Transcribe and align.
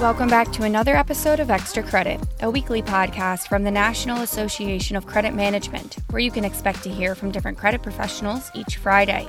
Welcome 0.00 0.28
back 0.28 0.52
to 0.52 0.62
another 0.62 0.94
episode 0.94 1.40
of 1.40 1.50
Extra 1.50 1.82
Credit, 1.82 2.20
a 2.40 2.48
weekly 2.48 2.82
podcast 2.82 3.48
from 3.48 3.64
the 3.64 3.70
National 3.72 4.22
Association 4.22 4.94
of 4.94 5.06
Credit 5.06 5.34
Management, 5.34 5.96
where 6.10 6.20
you 6.20 6.30
can 6.30 6.44
expect 6.44 6.84
to 6.84 6.88
hear 6.88 7.16
from 7.16 7.32
different 7.32 7.58
credit 7.58 7.82
professionals 7.82 8.48
each 8.54 8.76
Friday. 8.76 9.26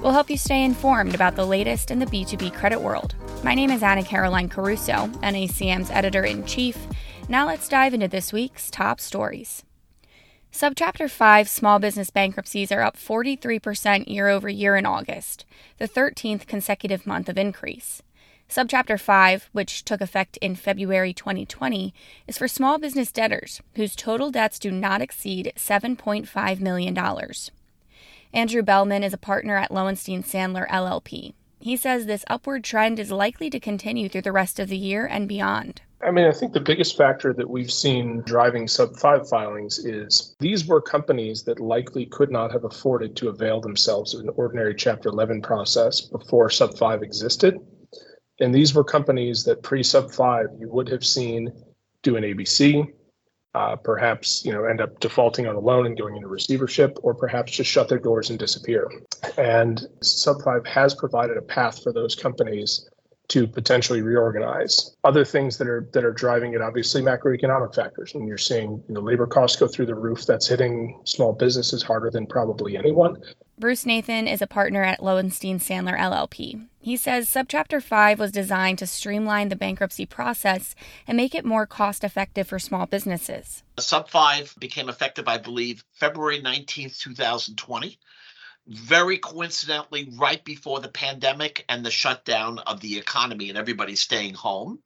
We'll 0.00 0.12
help 0.12 0.30
you 0.30 0.38
stay 0.38 0.64
informed 0.64 1.16
about 1.16 1.34
the 1.34 1.44
latest 1.44 1.90
in 1.90 1.98
the 1.98 2.06
B2B 2.06 2.54
credit 2.54 2.80
world. 2.80 3.16
My 3.42 3.56
name 3.56 3.72
is 3.72 3.82
Anna 3.82 4.04
Caroline 4.04 4.48
Caruso, 4.48 5.08
NACM's 5.20 5.90
editor 5.90 6.22
in 6.22 6.46
chief. 6.46 6.78
Now 7.28 7.44
let's 7.44 7.68
dive 7.68 7.94
into 7.94 8.06
this 8.06 8.32
week's 8.32 8.70
top 8.70 9.00
stories. 9.00 9.64
Subchapter 10.52 11.10
5 11.10 11.48
small 11.48 11.80
business 11.80 12.10
bankruptcies 12.10 12.70
are 12.70 12.82
up 12.82 12.96
43% 12.96 14.06
year 14.06 14.28
over 14.28 14.48
year 14.48 14.76
in 14.76 14.86
August, 14.86 15.44
the 15.78 15.88
13th 15.88 16.46
consecutive 16.46 17.04
month 17.04 17.28
of 17.28 17.36
increase. 17.36 18.00
Subchapter 18.48 18.98
5, 18.98 19.50
which 19.52 19.84
took 19.84 20.00
effect 20.00 20.38
in 20.38 20.54
February 20.54 21.12
2020, 21.12 21.92
is 22.26 22.38
for 22.38 22.48
small 22.48 22.78
business 22.78 23.12
debtors 23.12 23.60
whose 23.74 23.94
total 23.94 24.30
debts 24.30 24.58
do 24.58 24.70
not 24.70 25.02
exceed 25.02 25.52
$7.5 25.54 26.60
million. 26.60 26.96
Andrew 28.32 28.62
Behlmann 28.62 29.04
is 29.04 29.12
a 29.12 29.18
partner 29.18 29.56
at 29.56 29.70
Lowenstein 29.70 30.22
Sandler 30.22 30.66
LLP. 30.68 31.34
He 31.60 31.76
says 31.76 32.06
this 32.06 32.24
upward 32.28 32.64
trend 32.64 32.98
is 32.98 33.10
likely 33.10 33.50
to 33.50 33.60
continue 33.60 34.08
through 34.08 34.22
the 34.22 34.32
rest 34.32 34.58
of 34.58 34.68
the 34.68 34.78
year 34.78 35.04
and 35.04 35.28
beyond. 35.28 35.82
I 36.00 36.10
mean, 36.10 36.26
I 36.26 36.32
think 36.32 36.52
the 36.52 36.60
biggest 36.60 36.96
factor 36.96 37.34
that 37.34 37.50
we've 37.50 37.72
seen 37.72 38.22
driving 38.22 38.68
sub 38.68 38.96
5 38.96 39.28
filings 39.28 39.78
is 39.78 40.36
these 40.38 40.64
were 40.64 40.80
companies 40.80 41.42
that 41.42 41.60
likely 41.60 42.06
could 42.06 42.30
not 42.30 42.52
have 42.52 42.64
afforded 42.64 43.16
to 43.16 43.28
avail 43.28 43.60
themselves 43.60 44.14
of 44.14 44.20
an 44.20 44.30
ordinary 44.36 44.74
Chapter 44.74 45.08
11 45.08 45.42
process 45.42 46.00
before 46.00 46.48
sub 46.48 46.78
5 46.78 47.02
existed. 47.02 47.58
And 48.40 48.54
these 48.54 48.74
were 48.74 48.84
companies 48.84 49.44
that 49.44 49.62
pre 49.62 49.82
sub 49.82 50.10
five 50.12 50.46
you 50.58 50.68
would 50.68 50.88
have 50.88 51.04
seen 51.04 51.52
do 52.02 52.16
an 52.16 52.22
ABC, 52.22 52.86
uh, 53.54 53.76
perhaps 53.76 54.44
you 54.44 54.52
know 54.52 54.64
end 54.64 54.80
up 54.80 55.00
defaulting 55.00 55.46
on 55.46 55.56
a 55.56 55.60
loan 55.60 55.86
and 55.86 55.98
going 55.98 56.16
into 56.16 56.28
receivership, 56.28 56.98
or 57.02 57.14
perhaps 57.14 57.52
just 57.52 57.70
shut 57.70 57.88
their 57.88 57.98
doors 57.98 58.30
and 58.30 58.38
disappear. 58.38 58.88
And 59.36 59.86
sub 60.02 60.42
five 60.42 60.64
has 60.66 60.94
provided 60.94 61.36
a 61.36 61.42
path 61.42 61.82
for 61.82 61.92
those 61.92 62.14
companies 62.14 62.88
to 63.28 63.46
potentially 63.46 64.00
reorganize. 64.00 64.96
Other 65.04 65.24
things 65.24 65.58
that 65.58 65.68
are 65.68 65.88
that 65.92 66.04
are 66.04 66.12
driving 66.12 66.54
it, 66.54 66.62
obviously 66.62 67.02
macroeconomic 67.02 67.74
factors. 67.74 68.14
And 68.14 68.26
you're 68.26 68.38
seeing 68.38 68.82
you 68.88 68.94
know 68.94 69.00
labor 69.00 69.26
costs 69.26 69.58
go 69.58 69.66
through 69.66 69.86
the 69.86 69.94
roof. 69.94 70.24
That's 70.26 70.46
hitting 70.46 71.00
small 71.04 71.32
businesses 71.32 71.82
harder 71.82 72.10
than 72.10 72.26
probably 72.26 72.76
anyone. 72.76 73.22
Bruce 73.58 73.84
Nathan 73.84 74.28
is 74.28 74.40
a 74.40 74.46
partner 74.46 74.84
at 74.84 75.02
Lowenstein 75.02 75.58
Sandler 75.58 75.98
LLP. 75.98 76.64
He 76.88 76.96
says 76.96 77.28
Subchapter 77.28 77.82
5 77.82 78.18
was 78.18 78.32
designed 78.32 78.78
to 78.78 78.86
streamline 78.86 79.50
the 79.50 79.56
bankruptcy 79.56 80.06
process 80.06 80.74
and 81.06 81.18
make 81.18 81.34
it 81.34 81.44
more 81.44 81.66
cost 81.66 82.02
effective 82.02 82.48
for 82.48 82.58
small 82.58 82.86
businesses. 82.86 83.62
Sub 83.78 84.08
5 84.08 84.54
became 84.58 84.88
effective, 84.88 85.28
I 85.28 85.36
believe, 85.36 85.84
February 85.92 86.40
19th, 86.40 86.98
2020. 86.98 87.98
Very 88.68 89.18
coincidentally, 89.18 90.08
right 90.16 90.42
before 90.42 90.80
the 90.80 90.88
pandemic 90.88 91.62
and 91.68 91.84
the 91.84 91.90
shutdown 91.90 92.58
of 92.60 92.80
the 92.80 92.96
economy 92.96 93.50
and 93.50 93.58
everybody 93.58 93.94
staying 93.94 94.32
home. 94.32 94.78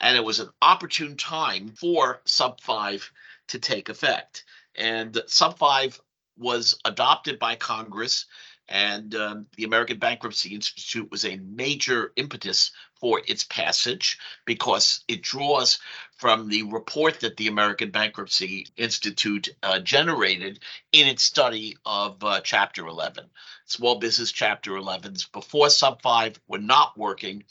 And 0.00 0.16
it 0.16 0.24
was 0.24 0.40
an 0.40 0.50
opportune 0.60 1.16
time 1.16 1.68
for 1.68 2.20
Sub 2.24 2.60
5 2.62 3.12
to 3.46 3.60
take 3.60 3.88
effect. 3.88 4.44
And 4.74 5.22
Sub 5.28 5.56
5 5.56 6.00
was 6.36 6.76
adopted 6.84 7.38
by 7.38 7.54
Congress, 7.54 8.26
and 8.68 9.14
um, 9.14 9.46
the 9.56 9.64
American 9.64 9.98
Bankruptcy 9.98 10.54
Institute 10.54 11.10
was 11.10 11.24
a 11.24 11.36
major 11.36 12.12
impetus 12.16 12.70
for 12.94 13.20
its 13.26 13.44
passage 13.44 14.18
because 14.44 15.04
it 15.08 15.22
draws 15.22 15.78
from 16.16 16.48
the 16.48 16.62
report 16.62 17.20
that 17.20 17.36
the 17.36 17.48
American 17.48 17.90
Bankruptcy 17.90 18.66
Institute 18.76 19.48
uh, 19.62 19.78
generated 19.80 20.60
in 20.92 21.06
its 21.06 21.22
study 21.22 21.76
of 21.84 22.22
uh, 22.24 22.40
Chapter 22.40 22.86
11. 22.86 23.26
Small 23.66 23.98
Business 23.98 24.32
Chapter 24.32 24.72
11s 24.72 25.30
before 25.30 25.68
Sub 25.70 26.00
5 26.00 26.40
were 26.48 26.58
not 26.58 26.96
working 26.96 27.44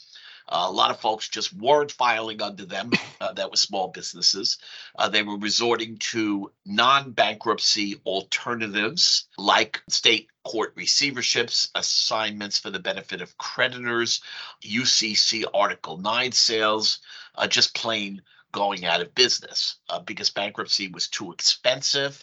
uh, 0.48 0.66
a 0.68 0.72
lot 0.72 0.90
of 0.90 1.00
folks 1.00 1.28
just 1.28 1.52
weren't 1.52 1.92
filing 1.92 2.42
under 2.42 2.64
them. 2.64 2.90
Uh, 3.20 3.32
that 3.32 3.50
was 3.50 3.60
small 3.60 3.88
businesses. 3.88 4.58
Uh, 4.98 5.08
they 5.08 5.22
were 5.22 5.38
resorting 5.38 5.96
to 5.96 6.50
non 6.66 7.12
bankruptcy 7.12 7.98
alternatives 8.04 9.28
like 9.38 9.80
state 9.88 10.28
court 10.44 10.76
receiverships, 10.76 11.70
assignments 11.74 12.58
for 12.58 12.70
the 12.70 12.80
benefit 12.80 13.22
of 13.22 13.38
creditors, 13.38 14.20
UCC 14.62 15.44
Article 15.54 15.96
9 15.96 16.32
sales, 16.32 16.98
uh, 17.36 17.46
just 17.46 17.74
plain 17.74 18.20
going 18.52 18.84
out 18.84 19.00
of 19.00 19.14
business 19.14 19.76
uh, 19.88 20.00
because 20.00 20.28
bankruptcy 20.28 20.88
was 20.88 21.08
too 21.08 21.32
expensive 21.32 22.22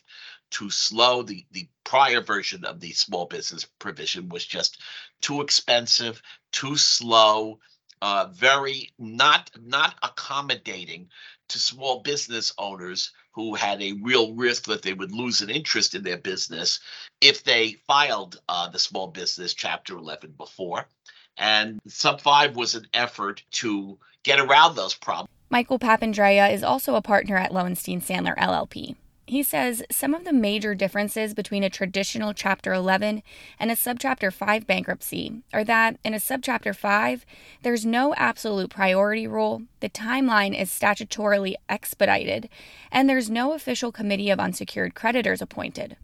too 0.51 0.69
slow. 0.69 1.23
The 1.23 1.45
the 1.51 1.67
prior 1.83 2.21
version 2.21 2.65
of 2.65 2.79
the 2.79 2.91
small 2.91 3.25
business 3.25 3.65
provision 3.79 4.29
was 4.29 4.45
just 4.45 4.79
too 5.21 5.41
expensive, 5.41 6.21
too 6.51 6.77
slow, 6.77 7.59
uh, 8.01 8.27
very 8.33 8.89
not 8.97 9.49
not 9.59 9.95
accommodating 10.03 11.09
to 11.49 11.59
small 11.59 12.01
business 12.01 12.53
owners 12.57 13.11
who 13.31 13.55
had 13.55 13.81
a 13.81 13.93
real 14.01 14.33
risk 14.33 14.65
that 14.65 14.81
they 14.81 14.93
would 14.93 15.11
lose 15.11 15.41
an 15.41 15.49
interest 15.49 15.95
in 15.95 16.03
their 16.03 16.17
business 16.17 16.79
if 17.21 17.43
they 17.43 17.73
filed 17.87 18.41
uh, 18.49 18.67
the 18.69 18.79
small 18.79 19.07
business 19.07 19.53
chapter 19.53 19.95
11 19.97 20.33
before. 20.37 20.87
And 21.37 21.79
sub 21.87 22.19
5 22.21 22.55
was 22.55 22.75
an 22.75 22.87
effort 22.93 23.43
to 23.51 23.97
get 24.23 24.39
around 24.39 24.75
those 24.75 24.93
problems. 24.93 25.29
Michael 25.49 25.79
papandrea 25.79 26.51
is 26.53 26.63
also 26.63 26.95
a 26.95 27.01
partner 27.01 27.37
at 27.37 27.53
lowenstein 27.53 28.01
sandler 28.01 28.37
llp 28.37 28.95
he 29.31 29.41
says 29.41 29.81
some 29.89 30.13
of 30.13 30.25
the 30.25 30.33
major 30.33 30.75
differences 30.75 31.33
between 31.33 31.63
a 31.63 31.69
traditional 31.69 32.33
Chapter 32.33 32.73
11 32.73 33.23
and 33.57 33.71
a 33.71 33.75
Subchapter 33.75 34.31
5 34.31 34.67
bankruptcy 34.67 35.41
are 35.53 35.63
that 35.63 35.97
in 36.03 36.13
a 36.13 36.17
Subchapter 36.17 36.75
5, 36.75 37.25
there's 37.61 37.85
no 37.85 38.13
absolute 38.15 38.69
priority 38.69 39.25
rule, 39.27 39.61
the 39.79 39.87
timeline 39.87 40.53
is 40.53 40.69
statutorily 40.69 41.53
expedited, 41.69 42.49
and 42.91 43.07
there's 43.07 43.29
no 43.29 43.53
official 43.53 43.93
committee 43.93 44.29
of 44.29 44.37
unsecured 44.41 44.95
creditors 44.95 45.41
appointed. 45.41 45.95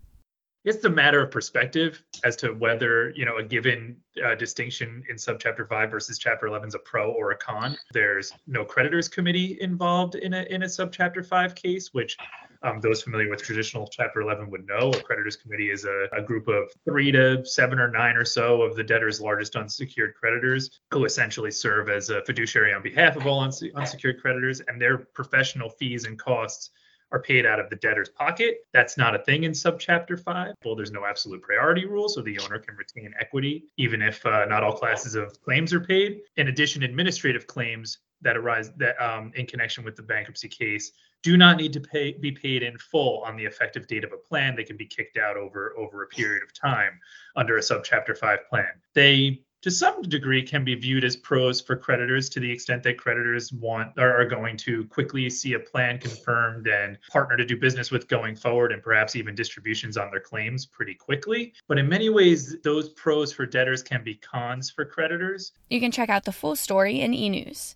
It's 0.64 0.84
a 0.84 0.90
matter 0.90 1.22
of 1.22 1.32
perspective 1.32 2.04
as 2.24 2.36
to 2.38 2.50
whether 2.50 3.12
you 3.12 3.26
know 3.26 3.38
a 3.38 3.44
given 3.44 3.98
uh, 4.26 4.36
distinction 4.36 5.04
in 5.10 5.16
subchapter 5.16 5.68
five 5.68 5.92
versus 5.92 6.18
chapter 6.18 6.48
11 6.48 6.70
is 6.70 6.76
a 6.76 6.80
pro 6.80 7.12
or 7.12 7.32
a 7.32 7.38
con. 7.38 7.78
There's 7.94 8.34
no 8.48 8.66
creditors 8.66 9.08
committee 9.08 9.58
involved 9.62 10.16
in 10.16 10.34
a 10.34 10.44
in 10.50 10.64
a 10.64 10.66
subchapter 10.66 11.26
five 11.26 11.56
case, 11.56 11.94
which 11.94 12.18
um, 12.64 12.80
those 12.82 13.04
familiar 13.04 13.30
with 13.30 13.44
traditional 13.44 13.88
Chapter 13.88 14.22
11 14.22 14.50
would 14.50 14.68
know. 14.68 14.90
A 14.90 15.02
creditors 15.02 15.36
committee 15.36 15.70
is 15.70 15.86
a, 15.86 16.08
a, 16.12 16.22
group 16.22 16.48
of 16.48 16.72
three 16.86 17.12
to 17.12 17.46
seven 17.46 17.80
or 17.80 17.90
nine 17.90 18.16
or 18.16 18.26
so 18.26 18.62
of 18.64 18.76
the 18.76 18.84
debtor's 18.84 19.22
largest 19.22 19.56
unsecured 19.56 20.16
creditors 20.16 20.80
who 20.92 21.06
essentially 21.06 21.52
serve 21.52 21.90
as 21.90 22.10
a 22.10 22.24
fiduciary 22.24 22.74
on 22.74 22.82
behalf 22.82 23.16
of 23.16 23.28
all 23.28 23.46
unse- 23.46 23.74
unsecured 23.76 24.20
creditors, 24.20 24.62
and 24.68 24.82
their 24.82 24.98
professional 24.98 25.70
fees 25.70 26.06
and 26.06 26.20
costs 26.20 26.72
are 27.12 27.22
paid 27.22 27.46
out 27.46 27.60
of 27.60 27.70
the 27.70 27.76
debtor's 27.78 28.10
pocket. 28.10 28.66
That's 28.74 28.98
not 28.98 29.16
a 29.16 29.20
thing 29.20 29.44
in 29.44 29.52
subchapter 29.52 30.22
5. 30.22 30.56
Well, 30.66 30.76
there's 30.76 30.92
no 30.92 31.06
absolute 31.06 31.42
priority 31.42 31.86
rule, 31.86 32.10
so 32.10 32.22
the 32.22 32.40
owner 32.40 32.60
can 32.60 32.76
retain 32.76 33.14
equity 33.20 33.66
even 33.78 34.02
if 34.02 34.26
uh, 34.26 34.46
not 34.46 34.64
all 34.64 34.74
classes 34.74 35.16
of 35.16 35.42
claims 35.42 35.74
are 35.74 35.80
paid. 35.80 36.22
In 36.36 36.48
addition, 36.48 36.84
administrative 36.84 37.48
claims 37.48 38.00
that 38.22 38.36
arise 38.36 38.72
that 38.78 39.00
um, 39.02 39.32
in 39.36 39.46
connection 39.46 39.84
with 39.84 39.96
the 39.96 40.02
bankruptcy 40.02 40.48
case 40.48 40.92
do 41.24 41.38
not 41.38 41.58
need 41.58 41.74
to 41.74 41.80
pay 41.80 42.14
be 42.14 42.32
paid 42.32 42.64
in 42.64 42.78
full 42.78 43.22
on 43.24 43.36
the 43.36 43.46
effective 43.46 43.88
date 43.88 44.04
of 44.04 44.12
a 44.12 44.18
plan. 44.18 44.56
They 44.56 44.64
can 44.64 44.78
be 44.78 44.86
kicked 44.86 45.18
out 45.18 45.38
over 45.38 45.74
over 45.78 46.04
a 46.04 46.08
period 46.08 46.44
of 46.44 46.54
time 46.54 47.00
under 47.36 47.58
a 47.58 47.62
subchapter 47.62 48.18
five 48.18 48.40
plan. 48.50 48.70
They 48.94 49.42
to 49.62 49.72
some 49.72 50.02
degree 50.04 50.44
can 50.44 50.64
be 50.64 50.76
viewed 50.76 51.04
as 51.04 51.16
pros 51.16 51.60
for 51.60 51.76
creditors 51.76 52.30
to 52.30 52.40
the 52.40 52.52
extent 52.52 52.84
that 52.84 52.98
creditors 52.98 53.52
want 53.52 53.92
or 53.98 54.20
are 54.20 54.26
going 54.26 54.56
to 54.58 54.86
quickly 54.86 55.30
see 55.30 55.54
a 55.54 55.60
plan 55.60 55.98
confirmed 55.98 56.68
and 56.68 56.98
partner 57.10 57.36
to 57.36 57.46
do 57.46 57.58
business 57.58 57.90
with 57.92 58.08
going 58.08 58.36
forward 58.36 58.72
and 58.72 58.84
perhaps 58.84 59.16
even 59.16 59.34
distributions 59.34 59.98
on 59.98 60.12
their 60.12 60.20
claims 60.20 60.66
pretty 60.66 60.94
quickly. 60.94 61.54
But 61.68 61.80
in 61.80 61.90
many 61.90 62.10
ways 62.10 62.56
those 62.64 62.90
pros 62.90 63.34
for 63.34 63.46
debtors 63.46 63.82
can 63.82 64.04
be 64.04 64.16
cons 64.16 64.70
for 64.70 64.86
creditors. 64.86 65.54
You 65.70 65.80
can 65.80 65.92
check 65.92 66.10
out 66.10 66.26
the 66.26 66.32
full 66.32 66.56
story 66.56 67.02
in 67.02 67.14
e-news. 67.14 67.76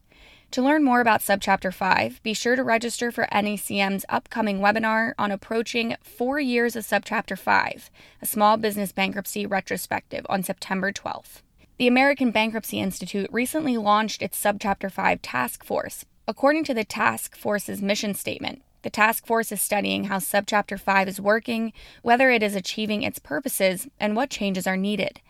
To 0.52 0.62
learn 0.62 0.84
more 0.84 1.00
about 1.00 1.22
Subchapter 1.22 1.74
5, 1.74 2.22
be 2.24 2.34
sure 2.34 2.58
to 2.58 2.64
register 2.64 3.10
for 3.10 3.26
NACM's 3.32 4.04
upcoming 4.10 4.60
webinar 4.60 5.14
on 5.18 5.32
approaching 5.32 5.96
four 6.04 6.42
years 6.42 6.76
of 6.76 6.84
Subchapter 6.84 7.38
5, 7.38 7.90
a 8.22 8.26
small 8.26 8.58
business 8.58 8.92
bankruptcy 8.92 9.46
retrospective 9.46 10.26
on 10.28 10.44
September 10.44 10.92
12th. 10.92 11.42
The 11.82 11.88
American 11.88 12.30
Bankruptcy 12.30 12.80
Institute 12.80 13.28
recently 13.32 13.76
launched 13.76 14.22
its 14.22 14.40
Subchapter 14.40 14.92
5 14.92 15.20
task 15.24 15.64
force. 15.64 16.06
According 16.28 16.64
to 16.66 16.76
the 16.76 16.84
task 16.84 17.36
force's 17.36 17.82
mission 17.82 18.14
statement, 18.14 18.62
the 18.84 18.92
task 18.92 19.26
force 19.26 19.52
is 19.52 19.64
studying 19.64 20.04
how 20.04 20.18
Subchapter 20.18 20.80
5 20.80 21.08
is 21.08 21.20
working, 21.20 21.74
whether 22.04 22.30
it 22.30 22.44
is 22.44 22.56
achieving 22.56 23.02
its 23.02 23.18
purposes, 23.18 23.88
and 24.00 24.16
what 24.16 24.30
changes 24.30 24.68
are 24.68 24.78
needed. 24.78 25.22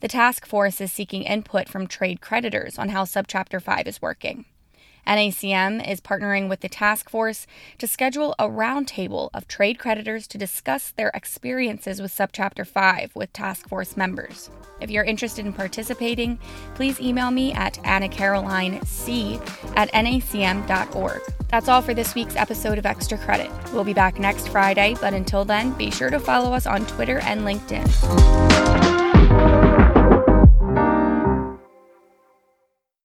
The 0.00 0.08
task 0.08 0.46
force 0.46 0.80
is 0.80 0.90
seeking 0.90 1.22
input 1.22 1.68
from 1.68 1.86
trade 1.86 2.20
creditors 2.20 2.76
on 2.76 2.88
how 2.88 3.04
Subchapter 3.04 3.62
5 3.62 3.86
is 3.86 4.02
working. 4.02 4.46
NACM 5.06 5.86
is 5.88 6.00
partnering 6.00 6.48
with 6.48 6.60
the 6.60 6.68
task 6.68 7.10
force 7.10 7.46
to 7.78 7.86
schedule 7.86 8.34
a 8.38 8.48
roundtable 8.48 9.30
of 9.34 9.48
trade 9.48 9.78
creditors 9.78 10.26
to 10.28 10.38
discuss 10.38 10.90
their 10.90 11.10
experiences 11.14 12.00
with 12.00 12.12
Subchapter 12.12 12.66
5 12.66 13.14
with 13.14 13.32
task 13.32 13.68
force 13.68 13.96
members. 13.96 14.50
If 14.80 14.90
you're 14.90 15.04
interested 15.04 15.44
in 15.46 15.52
participating, 15.52 16.38
please 16.74 17.00
email 17.00 17.30
me 17.30 17.52
at 17.52 17.74
annacarolinec 17.84 18.80
at 19.76 19.92
nacm.org. 19.92 21.20
That's 21.48 21.68
all 21.68 21.82
for 21.82 21.94
this 21.94 22.14
week's 22.14 22.36
episode 22.36 22.78
of 22.78 22.86
Extra 22.86 23.18
Credit. 23.18 23.50
We'll 23.72 23.84
be 23.84 23.94
back 23.94 24.18
next 24.18 24.48
Friday, 24.48 24.96
but 25.00 25.14
until 25.14 25.44
then, 25.44 25.72
be 25.72 25.90
sure 25.90 26.10
to 26.10 26.20
follow 26.20 26.52
us 26.52 26.66
on 26.66 26.86
Twitter 26.86 27.18
and 27.20 27.42
LinkedIn. 27.42 29.09